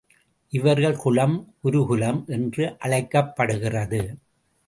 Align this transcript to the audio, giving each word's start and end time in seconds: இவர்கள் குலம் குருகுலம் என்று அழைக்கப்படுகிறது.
இவர்கள் 0.53 0.95
குலம் 0.95 1.35
குருகுலம் 1.61 2.25
என்று 2.27 2.75
அழைக்கப்படுகிறது. 2.79 4.01